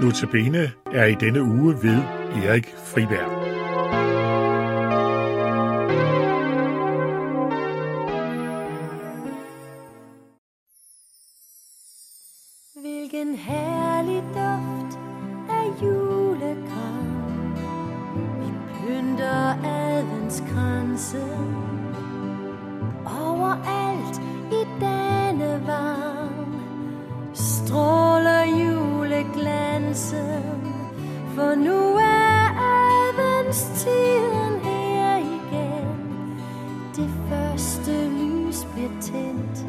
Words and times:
Notabene 0.00 0.72
er 0.92 1.04
i 1.04 1.14
denne 1.14 1.42
uge 1.42 1.74
ved 1.82 1.98
Erik 2.44 2.74
Friberg. 2.84 3.53
Juleglansen 29.94 30.74
For 31.34 31.54
nu 31.54 31.96
er 31.96 32.46
adventstiden 33.08 34.60
her 34.62 35.16
igen. 35.16 36.40
Det 36.96 37.10
første 37.28 38.08
lys 38.08 38.66
bliver 38.74 39.00
tændt. 39.00 39.66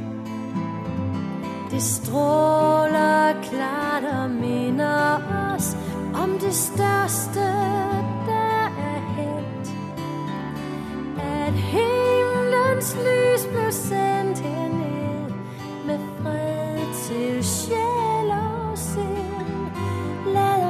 Det 1.71 1.81
stråler 1.83 3.33
klart 3.43 4.03
og 4.03 4.29
minder 4.29 5.17
os 5.55 5.77
om 6.13 6.29
det 6.39 6.53
største, 6.53 7.54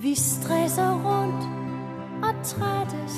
Vi 0.02 0.16
stresser 0.16 0.92
rundt 1.08 1.44
og 2.24 2.34
trættes. 2.44 3.16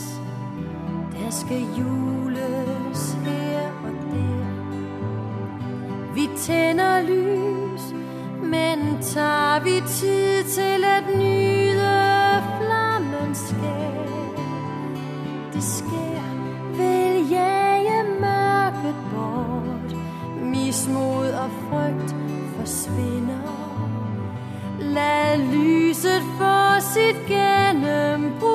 Der 1.14 1.30
skal 1.30 1.62
jules 1.78 3.18
her 3.26 3.62
og 3.86 3.94
der. 4.12 4.46
Vi 6.14 6.30
tænder 6.38 7.02
lys 7.02 7.84
Men 8.42 9.02
tager 9.02 9.64
vi 9.64 9.82
tid 9.88 10.25
Mismod 20.76 21.28
og 21.28 21.50
frygt 21.70 22.16
forsvinder 22.58 23.90
Lad 24.80 25.38
lyset 25.38 26.22
få 26.38 26.80
sit 26.94 27.16
gennembrud, 27.28 28.54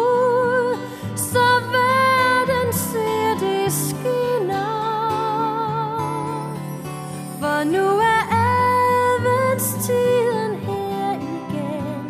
så 1.16 1.46
verden 1.72 2.72
ser 2.72 3.34
det 3.40 3.72
skinner. 3.72 4.80
For 7.40 7.64
nu 7.64 7.86
er 7.88 8.22
adventstiden 9.12 10.54
her 10.56 11.12
igen, 11.14 12.04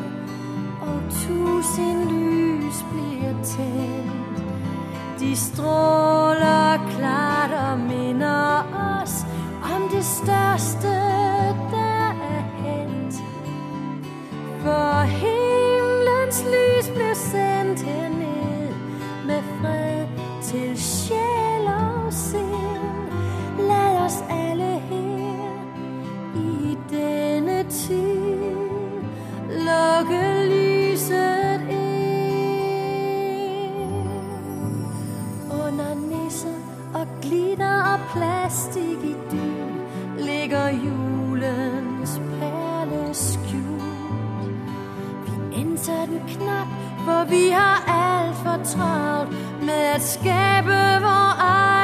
og 0.83 1.03
tusind 1.11 2.05
lys 2.11 2.85
bliver 2.93 3.35
tændt. 3.45 4.43
De 5.21 5.37
stråler 5.37 6.00
Vi 45.61 45.67
en 45.67 46.21
knap, 46.29 46.67
for 47.05 47.25
vi 47.31 47.51
har 47.51 47.85
alt 47.89 48.37
for 48.37 48.65
travlt 48.65 49.31
med 49.63 49.85
at 49.95 50.03
skabe 50.03 50.77
vores 51.05 51.37
egen 51.39 51.80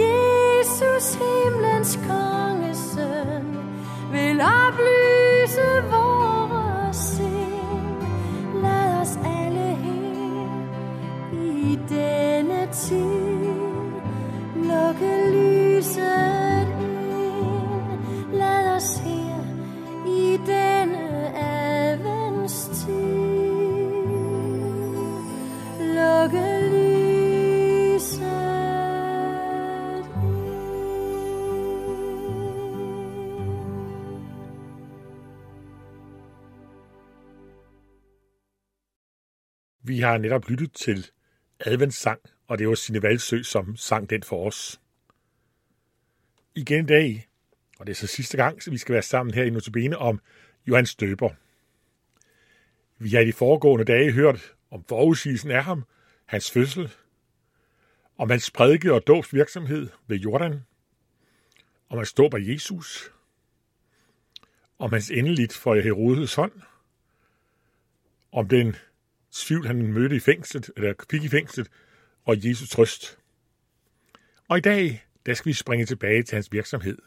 Jesus, 0.00 1.14
himlens 1.14 1.98
kongesøn, 2.08 3.44
vil 4.12 4.40
oplyse 4.40 5.07
Vi 39.88 40.00
har 40.00 40.18
netop 40.18 40.48
lyttet 40.48 40.72
til 40.72 41.10
adventssang, 41.60 42.20
og 42.46 42.58
det 42.58 42.68
var 42.68 42.74
Signe 42.74 43.02
Valsø, 43.02 43.42
som 43.42 43.76
sang 43.76 44.10
den 44.10 44.22
for 44.22 44.46
os. 44.46 44.80
Igen 46.54 46.84
i 46.84 46.86
dag, 46.86 47.28
og 47.78 47.86
det 47.86 47.92
er 47.92 47.96
så 47.96 48.06
sidste 48.06 48.36
gang, 48.36 48.62
så 48.62 48.70
vi 48.70 48.78
skal 48.78 48.92
være 48.92 49.02
sammen 49.02 49.34
her 49.34 49.44
i 49.44 49.50
Notabene 49.50 49.98
om 49.98 50.20
Johan 50.66 50.86
Døber. 51.00 51.30
Vi 52.98 53.10
har 53.10 53.20
i 53.20 53.26
de 53.26 53.32
foregående 53.32 53.84
dage 53.84 54.12
hørt 54.12 54.54
om 54.70 54.84
forudsigelsen 54.88 55.50
af 55.50 55.64
ham, 55.64 55.84
hans 56.26 56.50
fødsel, 56.50 56.92
om 58.18 58.30
hans 58.30 58.50
prædike 58.50 58.92
og 58.92 59.06
dåbsvirksomhed 59.06 59.88
ved 60.06 60.16
Jordan, 60.16 60.60
om 61.88 61.98
hans 61.98 62.12
dåb 62.12 62.34
af 62.34 62.40
Jesus, 62.40 63.12
om 64.78 64.92
hans 64.92 65.10
endeligt 65.10 65.52
for 65.52 65.74
Herodes 65.74 66.34
hånd, 66.34 66.52
om 68.32 68.48
den 68.48 68.76
tvivl, 69.40 69.66
han 69.66 69.92
mødte 69.92 70.16
i 70.16 70.20
fængslet, 70.20 70.70
eller 70.76 70.94
fik 71.10 71.24
i 71.24 71.28
fængslet, 71.28 71.68
og 72.24 72.48
Jesus 72.48 72.70
trøst. 72.70 73.18
Og 74.48 74.58
i 74.58 74.60
dag, 74.60 75.04
der 75.26 75.34
skal 75.34 75.48
vi 75.48 75.52
springe 75.52 75.86
tilbage 75.86 76.22
til 76.22 76.36
hans 76.36 76.52
virksomhed. 76.52 76.98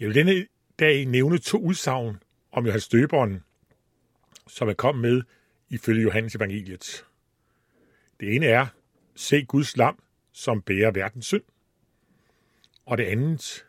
Jeg 0.00 0.08
vil 0.08 0.14
denne 0.14 0.46
dag 0.78 1.04
nævne 1.04 1.38
to 1.38 1.58
udsagn 1.58 2.22
om 2.52 2.64
Johannes 2.64 2.88
Døberen, 2.88 3.40
som 4.48 4.68
er 4.68 4.72
kommet 4.72 5.02
med 5.02 5.22
ifølge 5.68 6.02
Johannes 6.02 6.34
evangeliet. 6.34 7.04
Det 8.20 8.34
ene 8.34 8.46
er, 8.46 8.66
se 9.14 9.44
Guds 9.44 9.76
lam, 9.76 10.02
som 10.32 10.62
bærer 10.62 10.90
verdens 10.90 11.26
synd. 11.26 11.42
Og 12.86 12.98
det 12.98 13.04
andet, 13.04 13.66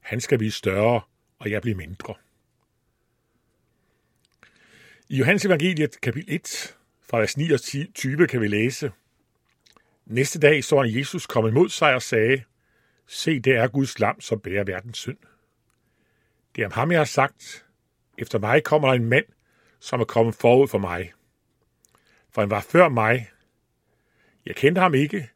han 0.00 0.20
skal 0.20 0.38
blive 0.38 0.50
større, 0.50 1.00
og 1.38 1.50
jeg 1.50 1.62
bliver 1.62 1.76
mindre. 1.76 2.14
I 5.08 5.16
Johannes 5.16 5.44
evangeliet 5.44 6.00
kapitel 6.00 6.34
1, 6.34 6.76
fra 7.02 7.18
vers 7.18 7.36
9 7.36 7.50
og 7.50 7.60
20, 7.94 8.26
kan 8.26 8.40
vi 8.40 8.48
læse, 8.48 8.92
Næste 10.06 10.38
dag 10.38 10.64
så 10.64 10.82
han 10.82 10.98
Jesus 10.98 11.26
komme 11.26 11.50
imod 11.50 11.68
sig 11.68 11.94
og 11.94 12.02
sagde, 12.02 12.42
Se, 13.06 13.40
det 13.40 13.56
er 13.56 13.68
Guds 13.68 13.98
lam, 13.98 14.20
som 14.20 14.40
bærer 14.40 14.64
verdens 14.64 14.98
synd. 14.98 15.16
Det 16.56 16.62
er 16.62 16.66
om 16.66 16.72
ham, 16.72 16.90
jeg 16.90 17.00
har 17.00 17.04
sagt. 17.04 17.66
Efter 18.18 18.38
mig 18.38 18.64
kommer 18.64 18.88
der 18.88 18.94
en 18.94 19.04
mand, 19.04 19.24
som 19.80 20.00
er 20.00 20.04
kommet 20.04 20.34
forud 20.34 20.68
for 20.68 20.78
mig. 20.78 21.12
For 22.30 22.42
han 22.42 22.50
var 22.50 22.60
før 22.60 22.88
mig. 22.88 23.30
Jeg 24.46 24.56
kendte 24.56 24.80
ham 24.80 24.94
ikke, 24.94 25.30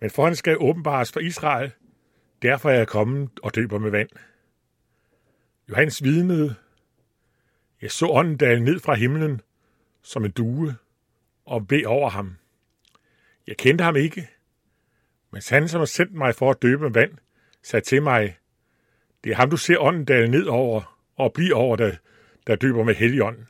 men 0.00 0.10
for 0.10 0.24
han 0.24 0.36
skal 0.36 0.56
åbenbares 0.60 1.12
for 1.12 1.20
Israel, 1.20 1.72
derfor 2.42 2.70
er 2.70 2.74
jeg 2.74 2.88
kommet 2.88 3.30
og 3.42 3.54
døber 3.54 3.78
med 3.78 3.90
vand. 3.90 4.08
Johannes 5.68 6.04
vidnede, 6.04 6.54
jeg 7.82 7.90
så 7.90 8.06
ånden 8.06 8.36
dale 8.36 8.60
ned 8.60 8.80
fra 8.80 8.94
himlen 8.94 9.40
som 10.02 10.24
en 10.24 10.30
due 10.30 10.76
og 11.44 11.68
bed 11.68 11.84
over 11.84 12.10
ham. 12.10 12.36
Jeg 13.46 13.56
kendte 13.56 13.84
ham 13.84 13.96
ikke, 13.96 14.28
men 15.30 15.42
han, 15.48 15.68
som 15.68 15.78
har 15.78 15.86
sendt 15.86 16.14
mig 16.14 16.34
for 16.34 16.50
at 16.50 16.62
døbe 16.62 16.82
med 16.82 16.90
vand, 16.90 17.18
sagde 17.62 17.84
til 17.84 18.02
mig, 18.02 18.38
det 19.24 19.32
er 19.32 19.36
ham, 19.36 19.50
du 19.50 19.56
ser 19.56 19.78
ånden 19.78 20.04
dale 20.04 20.30
ned 20.30 20.46
over 20.46 21.00
og 21.16 21.32
blive 21.32 21.54
over, 21.54 21.76
der, 21.76 21.96
der 22.46 22.56
døber 22.56 22.84
med 22.84 22.94
helligånden. 22.94 23.48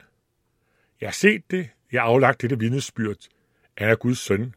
Jeg 1.01 1.07
har 1.07 1.13
set 1.13 1.51
det, 1.51 1.71
jeg 1.93 2.03
har 2.03 2.09
aflagt 2.09 2.43
dette 2.43 2.59
vidnesbyrd. 2.59 3.17
Han 3.79 3.89
er 3.89 3.95
Guds 3.95 4.19
søn. 4.19 4.55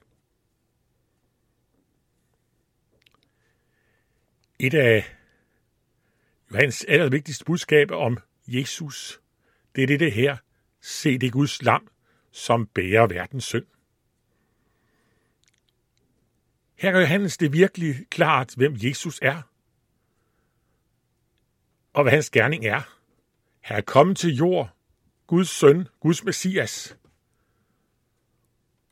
Et 4.59 4.73
af 4.73 5.15
Johannes 6.51 6.85
allervigtigste 6.87 7.45
budskaber 7.45 7.95
om 7.95 8.17
Jesus, 8.47 9.20
det 9.75 9.83
er 9.83 9.87
det, 9.87 9.99
det 9.99 10.11
her. 10.11 10.37
Se 10.81 11.17
det 11.17 11.31
Guds 11.31 11.61
lam, 11.61 11.87
som 12.31 12.67
bærer 12.67 13.07
verdens 13.07 13.43
synd. 13.43 13.65
Her 16.75 16.91
gør 16.91 16.99
Johannes 16.99 17.37
det 17.37 17.53
virkelig 17.53 17.95
klart, 18.09 18.53
hvem 18.57 18.75
Jesus 18.83 19.19
er, 19.21 19.41
og 21.93 22.03
hvad 22.03 22.11
hans 22.11 22.29
gerning 22.29 22.65
er. 22.65 22.81
Han 23.59 23.77
er 23.77 23.81
kommet 23.81 24.17
til 24.17 24.35
jord, 24.35 24.69
Guds 25.27 25.49
søn, 25.49 25.87
Guds 25.99 26.23
messias. 26.23 26.97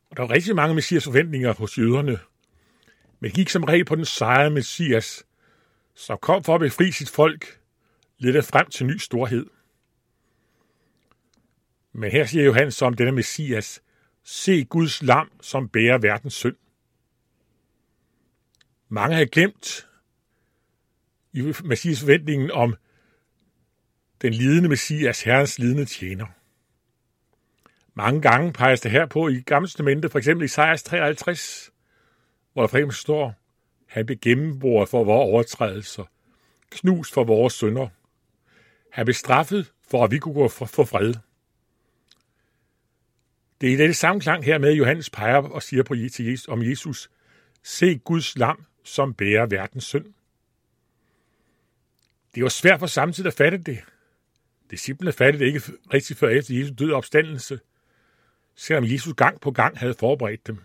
Og 0.10 0.18
der 0.18 0.24
var 0.24 0.32
rigtig 0.32 0.56
mange 0.56 0.76
messias 0.76 1.04
forventninger 1.04 1.54
hos 1.54 1.78
jøderne, 1.78 2.20
men 3.20 3.32
gik 3.32 3.50
som 3.50 3.64
regel 3.64 3.86
på 3.86 3.96
den 3.96 4.06
sejrede 4.06 4.50
messias, 4.50 5.26
som 5.96 6.18
kom 6.22 6.44
for 6.44 6.56
at 6.56 6.62
befri 6.62 6.92
sit 6.92 7.10
folk, 7.10 7.60
lidt 8.18 8.46
frem 8.46 8.70
til 8.70 8.86
ny 8.86 8.98
storhed. 8.98 9.46
Men 12.00 12.12
her 12.12 12.26
siger 12.26 12.46
Johannes 12.46 12.82
om 12.82 12.94
denne 12.94 13.12
messias, 13.12 13.82
se 14.24 14.66
Guds 14.66 15.04
lam, 15.04 15.32
som 15.42 15.70
bærer 15.70 15.98
verdens 15.98 16.34
synd. 16.34 16.56
Mange 18.90 19.16
har 19.16 19.26
glemt 19.26 19.88
i 21.34 21.54
Messias 21.64 22.00
forventningen 22.00 22.52
om 22.52 22.76
den 24.22 24.34
lidende 24.34 24.70
Messias, 24.70 25.24
Herrens 25.24 25.60
lidende 25.60 25.86
tjener. 25.86 26.26
Mange 27.94 28.22
gange 28.22 28.54
peges 28.54 28.82
det 28.82 28.92
her 28.92 29.06
på 29.06 29.28
i 29.28 29.42
Gamle 29.42 29.68
Testamente, 29.68 30.10
for 30.10 30.18
eksempel 30.18 30.44
i 30.44 30.46
Isaias 30.46 30.84
53, 30.84 31.72
hvor 32.54 32.62
der 32.62 32.68
for 32.68 32.78
eksempel 32.78 32.96
står, 32.96 33.34
han 33.88 34.06
blev 34.06 34.18
gennemboret 34.18 34.90
for 34.90 35.04
vores 35.04 35.30
overtrædelser, 35.30 36.04
knust 36.72 37.14
for 37.14 37.24
vores 37.24 37.54
synder. 37.54 37.88
Han 38.92 39.06
blev 39.06 39.14
straffet 39.14 39.72
for, 39.88 40.04
at 40.04 40.12
vi 40.12 40.18
kunne 40.18 40.34
gå 40.34 40.48
for 40.48 40.86
fred. 40.86 41.14
Det 43.62 43.82
er 43.82 43.90
i 43.90 43.94
samme 43.94 44.22
klang 44.22 44.44
her 44.44 44.58
med, 44.58 44.74
Johannes 44.74 45.10
peger 45.10 45.38
og 45.38 45.64
siger 45.64 45.84
på, 45.84 45.96
til 46.14 46.26
Jesus, 46.26 46.48
om 46.48 46.64
Jesus, 46.64 47.10
se 47.64 47.98
Guds 47.98 48.38
lam, 48.38 48.66
som 48.84 49.14
bærer 49.14 49.46
verdens 49.46 49.84
synd. 49.84 50.06
Det 52.36 52.44
var 52.44 52.50
svært 52.50 52.80
for 52.80 52.88
samtidig 52.88 53.28
at 53.28 53.34
fatte 53.34 53.58
det. 53.58 53.80
Disciplene 54.72 55.12
fattede 55.12 55.46
det 55.46 55.48
ikke 55.48 55.62
rigtig 55.94 56.18
før 56.18 56.30
efter 56.30 56.56
Jesus 56.56 56.76
døde 56.80 56.94
opstandelse, 56.94 57.60
selvom 58.56 58.86
Jesus 58.86 59.14
gang 59.14 59.42
på 59.42 59.52
gang 59.52 59.78
havde 59.78 59.94
forberedt 59.94 60.48
dem. 60.48 60.58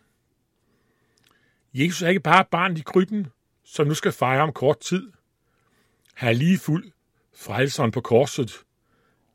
Jesus 1.74 2.02
er 2.02 2.08
ikke 2.08 2.20
bare 2.20 2.44
barn 2.50 2.76
i 2.76 2.80
krybben, 2.80 3.26
som 3.64 3.86
nu 3.86 3.94
skal 3.94 4.12
fejre 4.12 4.42
om 4.42 4.52
kort 4.52 4.80
tid. 4.80 5.12
Han 6.14 6.28
er 6.28 6.32
lige 6.32 6.58
fuld 6.58 6.92
frelseren 7.34 7.90
på 7.90 8.00
korset, 8.00 8.52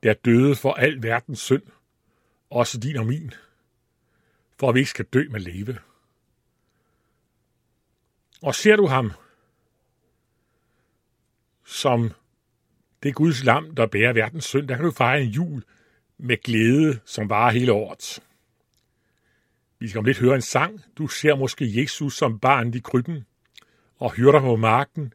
der 0.04 0.14
døde 0.14 0.56
for 0.56 0.74
al 0.74 1.04
verdens 1.04 1.40
synd, 1.40 1.64
også 2.50 2.78
din 2.80 2.98
og 2.98 3.06
min, 3.06 3.34
for 4.60 4.70
at 4.70 4.76
vi 4.76 4.80
ikke 4.80 4.90
skal 4.90 5.06
dø 5.06 5.24
med 5.30 5.40
leve. 5.40 5.78
Og 8.42 8.56
ser 8.56 8.76
du 8.76 8.86
ham 8.86 9.12
som 11.66 12.12
det 13.04 13.16
Guds 13.16 13.44
lam, 13.44 13.76
der 13.76 13.86
bærer 13.86 14.14
verdens 14.14 14.46
synd, 14.46 14.68
der 14.68 14.76
kan 14.76 14.86
du 14.86 14.92
fejre 14.92 15.22
en 15.22 15.30
jul 15.30 15.64
med 16.18 16.38
glæde, 16.38 17.00
som 17.06 17.30
varer 17.30 17.52
hele 17.52 17.74
året. 17.74 18.20
Vi 19.80 19.88
skal 19.88 20.00
om 20.00 20.06
lidt 20.06 20.20
høre 20.20 20.36
en 20.36 20.42
sang. 20.42 20.82
Du 20.98 21.08
ser 21.08 21.36
måske 21.36 21.82
Jesus 21.82 22.18
som 22.18 22.40
barn 22.40 22.74
i 22.74 22.80
krybben, 22.80 23.26
og 23.98 24.12
hyrder 24.12 24.40
på 24.40 24.56
marken, 24.56 25.14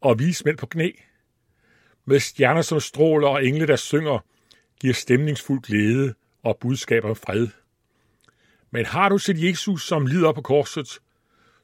og 0.00 0.18
vismænd 0.18 0.58
på 0.58 0.66
knæ. 0.66 0.90
Med 2.04 2.20
stjerner 2.20 2.62
som 2.62 2.80
stråler 2.80 3.28
og 3.28 3.46
engle, 3.46 3.66
der 3.66 3.76
synger, 3.76 4.18
giver 4.80 4.94
stemningsfuld 4.94 5.60
glæde 5.62 6.14
og 6.42 6.58
budskaber 6.60 7.08
om 7.08 7.16
fred. 7.16 7.48
Men 8.70 8.86
har 8.86 9.08
du 9.08 9.18
set 9.18 9.42
Jesus, 9.42 9.86
som 9.86 10.06
lider 10.06 10.32
på 10.32 10.42
korset, 10.42 10.98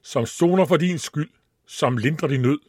som 0.02 0.26
soner 0.26 0.64
for 0.64 0.76
din 0.76 0.99
skyld, 0.99 1.31
som 1.66 1.96
lindrer 1.96 2.28
din 2.28 2.40
nød? 2.43 2.60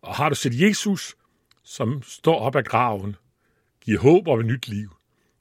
Og 0.00 0.14
har 0.14 0.28
du 0.28 0.34
set 0.34 0.60
Jesus, 0.60 1.16
som 1.62 2.02
står 2.02 2.38
op 2.38 2.56
af 2.56 2.64
graven, 2.64 3.16
giver 3.80 4.00
håb 4.00 4.28
om 4.28 4.40
et 4.40 4.46
nyt 4.46 4.68
liv 4.68 4.96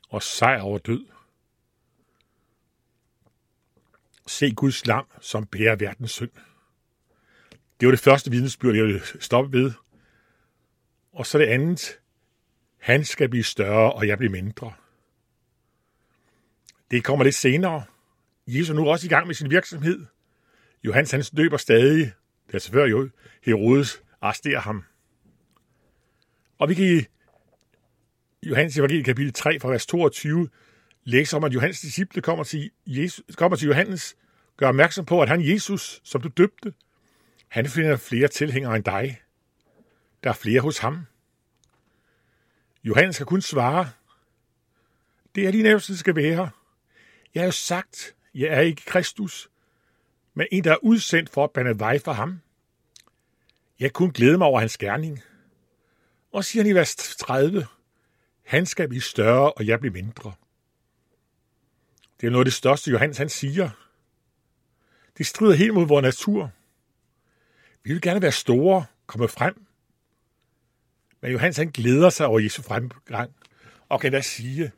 og 0.09 0.23
sejr 0.23 0.61
over 0.61 0.77
død? 0.77 1.05
Se 4.27 4.51
Guds 4.51 4.85
lam, 4.85 5.05
som 5.21 5.45
bærer 5.45 5.75
verdens 5.75 6.11
synd. 6.11 6.31
Det 7.79 7.87
var 7.87 7.91
det 7.91 7.99
første 7.99 8.31
vidnesbyrd, 8.31 8.75
jeg 8.75 8.83
ville 8.83 9.01
stoppe 9.19 9.57
ved. 9.57 9.71
Og 11.13 11.25
så 11.25 11.37
det 11.37 11.45
andet. 11.45 11.99
Han 12.77 13.05
skal 13.05 13.29
blive 13.29 13.43
større, 13.43 13.93
og 13.93 14.07
jeg 14.07 14.17
bliver 14.17 14.31
mindre. 14.31 14.73
Det 16.91 17.03
kommer 17.03 17.23
lidt 17.23 17.35
senere. 17.35 17.83
Jesus 18.47 18.69
er 18.69 18.73
nu 18.73 18.89
også 18.89 19.05
i 19.05 19.09
gang 19.09 19.27
med 19.27 19.35
sin 19.35 19.49
virksomhed. 19.49 20.05
Johannes 20.83 21.11
han 21.11 21.23
døber 21.37 21.57
stadig. 21.57 22.13
Det 22.47 22.55
er 22.55 22.59
selvfølgelig 22.59 22.91
jo 22.91 23.09
Herodes 23.43 24.01
arresterer 24.21 24.59
ham. 24.59 24.83
Og 26.57 26.69
vi 26.69 26.73
kan 26.73 26.85
i 26.85 27.05
Johannes 28.43 28.77
evangelie 28.77 29.03
kapitel 29.03 29.33
3 29.33 29.59
fra 29.59 29.69
vers 29.69 29.85
22 29.85 30.49
læse 31.03 31.35
om, 31.35 31.43
at 31.43 31.53
Johannes 31.53 31.81
disciple 31.81 32.21
kommer 32.21 32.43
til, 32.43 32.71
Jesus, 32.85 33.35
kommer 33.35 33.57
til 33.57 33.67
Johannes, 33.67 34.17
gør 34.57 34.67
opmærksom 34.67 35.05
på, 35.05 35.21
at 35.21 35.29
han 35.29 35.47
Jesus, 35.47 36.01
som 36.03 36.21
du 36.21 36.27
døbte, 36.27 36.73
han 37.47 37.67
finder 37.67 37.97
flere 37.97 38.27
tilhængere 38.27 38.75
end 38.75 38.83
dig. 38.83 39.21
Der 40.23 40.29
er 40.29 40.33
flere 40.33 40.61
hos 40.61 40.77
ham. 40.77 41.05
Johannes 42.83 43.17
kan 43.17 43.25
kun 43.25 43.41
svare, 43.41 43.89
det 45.35 45.47
er 45.47 45.51
de 45.51 45.61
nævste, 45.61 45.97
skal 45.97 46.15
være. 46.15 46.49
Jeg 47.33 47.41
har 47.41 47.45
jo 47.45 47.51
sagt, 47.51 48.15
jeg 48.37 48.49
er 48.49 48.59
ikke 48.59 48.85
Kristus, 48.85 49.49
men 50.33 50.47
en, 50.51 50.63
der 50.63 50.71
er 50.71 50.83
udsendt 50.83 51.29
for 51.29 51.43
at 51.43 51.51
bande 51.51 51.79
vej 51.79 51.99
for 51.99 52.11
ham. 52.11 52.41
Jeg 53.79 53.93
kunne 53.93 54.11
glæde 54.11 54.37
mig 54.37 54.47
over 54.47 54.59
hans 54.59 54.77
gerning. 54.77 55.21
Og 56.31 56.45
siger 56.45 56.63
han 56.63 56.71
i 56.71 56.75
vers 56.75 56.95
30, 56.95 57.67
han 58.45 58.65
skal 58.65 58.87
blive 58.87 59.01
større, 59.01 59.51
og 59.51 59.67
jeg 59.67 59.79
bliver 59.79 59.93
mindre. 59.93 60.33
Det 62.21 62.27
er 62.27 62.31
noget 62.31 62.41
af 62.41 62.45
det 62.45 62.53
største, 62.53 62.91
Johannes 62.91 63.17
han 63.17 63.29
siger. 63.29 63.69
Det 65.17 65.25
strider 65.25 65.55
helt 65.55 65.73
mod 65.73 65.87
vores 65.87 66.03
natur. 66.03 66.51
Vi 67.83 67.93
vil 67.93 68.01
gerne 68.01 68.21
være 68.21 68.31
store, 68.31 68.85
komme 69.05 69.27
frem. 69.27 69.65
Men 71.21 71.31
Johannes 71.31 71.57
han 71.57 71.69
glæder 71.69 72.09
sig 72.09 72.27
over 72.27 72.39
Jesu 72.39 72.61
fremgang, 72.61 73.35
og 73.89 74.01
kan 74.01 74.11
da 74.11 74.21
sige, 74.21 74.71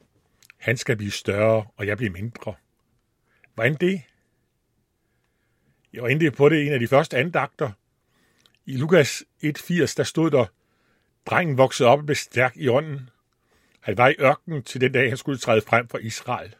han 0.57 0.77
skal 0.77 0.97
blive 0.97 1.11
større, 1.11 1.65
og 1.77 1.87
jeg 1.87 1.97
bliver 1.97 2.11
mindre. 2.11 2.53
Hvordan 3.59 3.75
det? 3.75 4.01
Jeg 5.93 6.03
var 6.03 6.07
inde 6.07 6.31
på 6.31 6.49
det 6.49 6.67
en 6.67 6.73
af 6.73 6.79
de 6.79 6.87
første 6.87 7.17
andagter. 7.17 7.71
I 8.65 8.77
Lukas 8.77 9.23
1.80, 9.43 9.93
der 9.97 10.03
stod 10.03 10.31
der, 10.31 10.45
drengen 11.25 11.57
voksede 11.57 11.89
op 11.89 11.99
og 11.99 12.05
blev 12.05 12.15
stærk 12.15 12.57
i 12.57 12.67
ånden. 12.67 13.09
Han 13.79 13.97
var 13.97 14.07
i 14.07 14.15
ørkenen 14.19 14.63
til 14.63 14.81
den 14.81 14.91
dag, 14.91 15.09
han 15.09 15.17
skulle 15.17 15.37
træde 15.37 15.61
frem 15.61 15.87
for 15.87 15.97
Israel. 15.97 16.55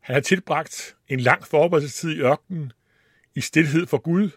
Han 0.00 0.14
havde 0.14 0.24
tilbragt 0.24 0.96
en 1.08 1.20
lang 1.20 1.46
forberedelsestid 1.46 2.10
i 2.10 2.20
ørkenen, 2.20 2.72
i 3.34 3.40
stillhed 3.40 3.86
for 3.86 3.98
Gud, 3.98 4.30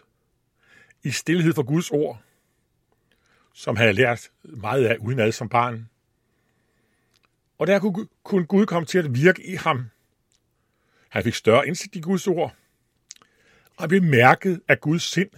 i 1.02 1.10
stillhed 1.10 1.52
for 1.54 1.62
Guds 1.62 1.90
ord, 1.90 2.22
som 3.52 3.76
han 3.76 3.84
havde 3.84 3.96
lært 3.96 4.30
meget 4.42 4.86
af 4.86 4.96
udenad 4.96 5.32
som 5.32 5.48
barn. 5.48 5.88
Og 7.58 7.66
der 7.66 8.06
kunne 8.24 8.46
Gud 8.46 8.66
komme 8.66 8.86
til 8.86 8.98
at 8.98 9.14
virke 9.14 9.46
i 9.46 9.54
ham. 9.54 9.90
Han 11.08 11.24
fik 11.24 11.34
større 11.34 11.66
indsigt 11.66 11.96
i 11.96 12.00
Guds 12.00 12.26
ord. 12.26 12.56
og 13.76 13.88
blev 13.88 14.02
mærket 14.02 14.62
af 14.68 14.80
Guds 14.80 15.02
sind, 15.02 15.30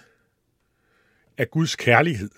af 1.38 1.50
Guds 1.50 1.76
kærlighed. 1.76 2.30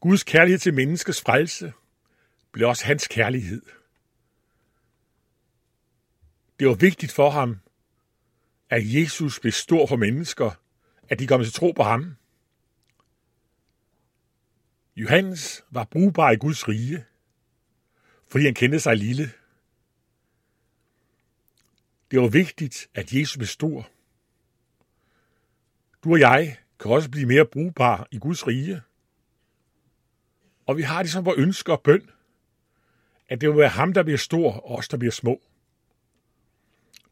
Guds 0.00 0.22
kærlighed 0.22 0.58
til 0.58 0.74
menneskets 0.74 1.20
frelse 1.20 1.72
blev 2.52 2.68
også 2.68 2.84
hans 2.84 3.08
kærlighed. 3.08 3.62
Det 6.58 6.68
var 6.68 6.74
vigtigt 6.74 7.12
for 7.12 7.30
ham, 7.30 7.60
at 8.70 8.94
Jesus 8.94 9.40
blev 9.40 9.52
stor 9.52 9.86
for 9.86 9.96
mennesker, 9.96 10.50
at 11.08 11.18
de 11.18 11.26
kom 11.26 11.42
til 11.42 11.52
tro 11.52 11.72
på 11.72 11.82
ham. 11.82 12.16
Johannes 14.96 15.64
var 15.70 15.84
brugbar 15.84 16.30
i 16.30 16.36
Guds 16.36 16.68
rige, 16.68 17.04
fordi 18.30 18.44
han 18.44 18.54
kendte 18.54 18.80
sig 18.80 18.96
lille. 18.96 19.32
Det 22.10 22.20
var 22.20 22.28
vigtigt, 22.28 22.88
at 22.94 23.12
Jesus 23.12 23.36
blev 23.36 23.46
stor. 23.46 23.90
Du 26.04 26.12
og 26.12 26.20
jeg 26.20 26.56
kan 26.80 26.90
også 26.90 27.10
blive 27.10 27.26
mere 27.26 27.46
brugbar 27.46 28.08
i 28.10 28.18
Guds 28.18 28.46
rige. 28.46 28.82
Og 30.66 30.76
vi 30.76 30.82
har 30.82 31.02
det 31.02 31.12
som 31.12 31.24
vores 31.24 31.38
ønsker 31.38 31.72
og 31.72 31.82
bøn, 31.82 32.10
at 33.28 33.40
det 33.40 33.48
vil 33.48 33.58
være 33.58 33.68
ham, 33.68 33.92
der 33.92 34.02
bliver 34.02 34.18
stor, 34.18 34.52
og 34.52 34.78
os, 34.78 34.88
der 34.88 34.96
bliver 34.96 35.12
små. 35.12 35.42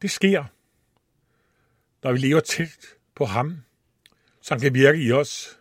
Det 0.02 0.10
sker, 0.10 0.44
når 2.02 2.12
vi 2.12 2.18
lever 2.18 2.40
tæt 2.40 2.78
på 3.14 3.24
ham, 3.24 3.62
som 4.40 4.60
kan 4.60 4.74
virke 4.74 5.02
i 5.02 5.12
os. 5.12 5.58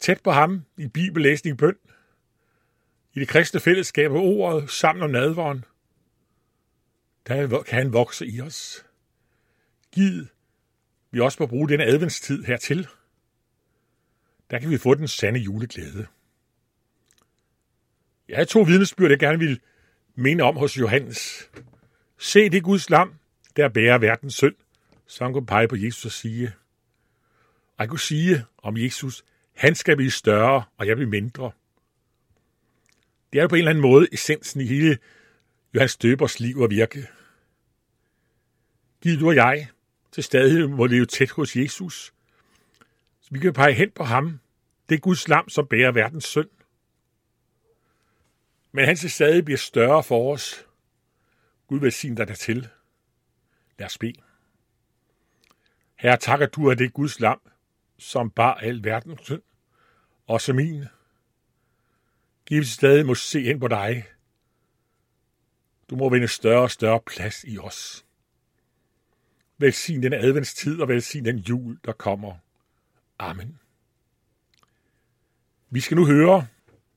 Tæt 0.00 0.22
på 0.22 0.30
ham 0.30 0.64
i 0.76 0.88
bibellæsning 0.88 1.58
bøn, 1.58 1.76
i 3.14 3.20
det 3.20 3.28
kristne 3.28 3.60
fællesskab 3.60 4.10
og 4.10 4.22
ordet 4.22 4.70
sammen 4.70 5.02
om 5.02 5.10
nadvåren, 5.10 5.64
der 7.26 7.62
kan 7.62 7.78
han 7.78 7.92
vokse 7.92 8.26
i 8.26 8.40
os. 8.40 8.84
Giv 9.92 10.26
vi 11.10 11.20
også 11.20 11.36
må 11.40 11.46
bruge 11.46 11.68
denne 11.68 11.84
adventstid 11.84 12.44
hertil. 12.44 12.88
Der 14.50 14.58
kan 14.58 14.70
vi 14.70 14.78
få 14.78 14.94
den 14.94 15.08
sande 15.08 15.40
juleglæde. 15.40 16.06
Jeg 18.28 18.36
har 18.36 18.44
to 18.44 18.62
vidnesbyrd, 18.62 19.10
jeg 19.10 19.18
gerne 19.18 19.38
vil 19.38 19.60
minde 20.14 20.44
om 20.44 20.56
hos 20.56 20.78
Johannes. 20.78 21.50
Se 22.18 22.48
det 22.48 22.62
Guds 22.62 22.90
lam, 22.90 23.14
der 23.56 23.68
bærer 23.68 23.98
verdens 23.98 24.34
synd, 24.34 24.54
så 25.06 25.24
han 25.24 25.32
kunne 25.32 25.46
pege 25.46 25.68
på 25.68 25.76
Jesus 25.76 26.04
og 26.04 26.12
sige, 26.12 26.52
og 27.76 27.82
jeg 27.82 27.88
kunne 27.88 28.00
sige 28.00 28.44
om 28.58 28.76
Jesus, 28.76 29.24
han 29.56 29.74
skal 29.74 29.96
blive 29.96 30.10
større, 30.10 30.64
og 30.76 30.86
jeg 30.86 30.96
bliver 30.96 31.10
mindre. 31.10 31.50
Det 33.32 33.38
er 33.38 33.42
jo 33.42 33.48
på 33.48 33.54
en 33.54 33.58
eller 33.58 33.70
anden 33.70 33.82
måde 33.82 34.08
essensen 34.12 34.60
i 34.60 34.66
hele 34.66 34.98
Johannes 35.74 35.96
Døbers 35.96 36.40
liv 36.40 36.58
og 36.58 36.70
virke. 36.70 37.08
Giv 39.00 39.20
du 39.20 39.28
og 39.28 39.34
jeg 39.34 39.68
til 40.12 40.24
stadighed 40.24 40.66
må 40.66 40.86
leve 40.86 41.06
tæt 41.06 41.30
hos 41.30 41.56
Jesus. 41.56 42.14
Så 43.20 43.28
vi 43.30 43.38
kan 43.38 43.52
pege 43.52 43.72
hen 43.72 43.90
på 43.90 44.04
ham. 44.04 44.40
Det 44.88 44.94
er 44.94 45.00
Guds 45.00 45.28
lam, 45.28 45.48
som 45.48 45.66
bærer 45.66 45.92
verdens 45.92 46.24
synd. 46.24 46.48
Men 48.72 48.84
han 48.84 48.96
til 48.96 49.10
stadig 49.10 49.44
bliver 49.44 49.58
større 49.58 50.02
for 50.02 50.32
os. 50.32 50.66
Gud 51.66 51.80
velsign 51.80 52.14
dig 52.14 52.28
dertil. 52.28 52.68
Lad 53.78 53.86
os 53.86 53.98
bede. 53.98 54.22
Herre, 55.96 56.16
tak 56.16 56.40
at 56.40 56.54
du 56.54 56.66
er 56.66 56.74
det 56.74 56.92
Guds 56.92 57.20
lam, 57.20 57.40
som 57.98 58.30
bar 58.30 58.54
al 58.54 58.84
verdens 58.84 59.20
synd, 59.20 59.42
også 60.26 60.52
min. 60.52 60.84
Giv 62.50 62.64
stadig 62.64 63.06
må 63.06 63.14
se 63.14 63.42
ind 63.42 63.60
på 63.60 63.68
dig. 63.68 64.04
Du 65.90 65.96
må 65.96 66.10
vinde 66.10 66.28
større 66.28 66.62
og 66.62 66.70
større 66.70 67.00
plads 67.06 67.44
i 67.44 67.58
os. 67.58 68.06
Velsign 69.58 70.02
den 70.02 70.12
adventstid 70.12 70.80
og 70.80 70.88
velsign 70.88 71.24
den 71.24 71.38
jul, 71.38 71.78
der 71.84 71.92
kommer. 71.92 72.34
Amen. 73.18 73.58
Vi 75.70 75.80
skal 75.80 75.96
nu 75.96 76.06
høre, 76.06 76.46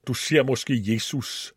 du 0.07 0.13
ser 0.13 0.43
måske 0.43 0.93
Jesus 0.93 1.53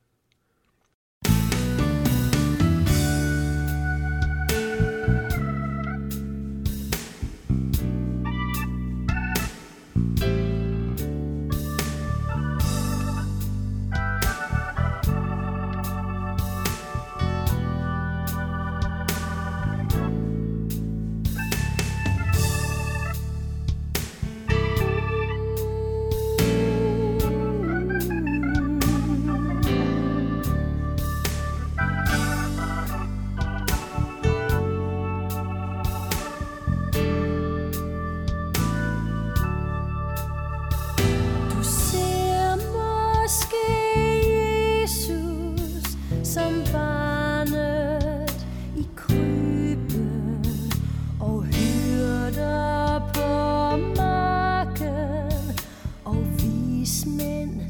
vismænd 56.86 57.60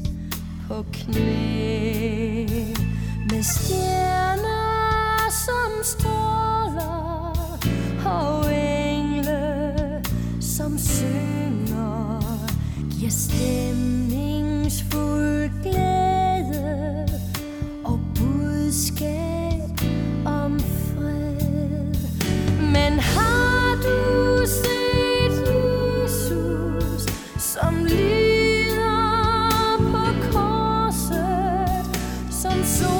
på 0.67 0.85
knæ. 0.93 2.45
Med 3.29 3.43
stjerner 3.43 5.29
som 5.29 5.71
stråler 5.83 7.59
og 8.05 8.55
engle 8.55 10.03
som 10.41 10.77
synger 10.77 12.21
giver 12.91 13.11
stemme. 13.11 14.06
so 32.63 32.96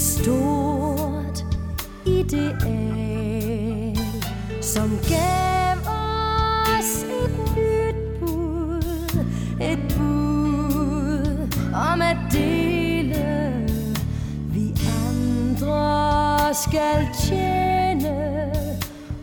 stort 0.00 1.44
ideal, 2.06 3.96
som 4.62 4.90
gav 5.08 5.78
os 5.86 7.04
et 7.04 7.56
nyt 7.56 8.20
bud, 8.20 9.24
et 9.60 9.78
bud 9.96 11.48
om 11.74 12.02
at 12.02 12.16
dele, 12.32 13.66
vi 14.54 14.74
andre 15.08 16.54
skal 16.54 17.08
tjene 17.22 18.42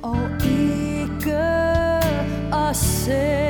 og 0.03 0.29
ikke 0.45 1.39
os 2.51 2.77
selv. 2.77 3.46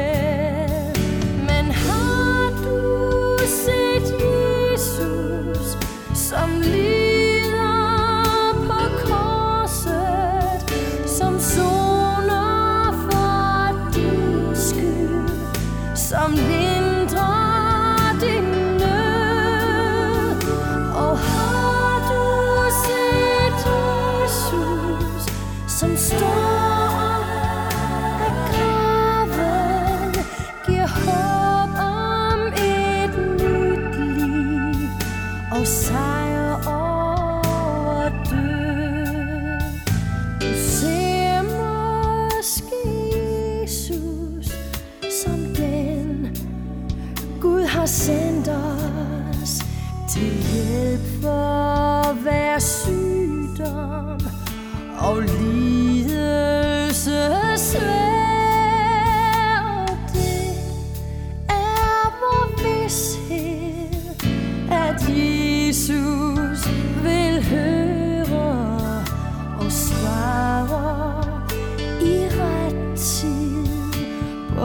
outside. 35.57 36.16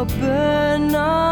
På 0.02 0.08
bønder 0.20 1.31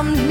som 0.00 0.29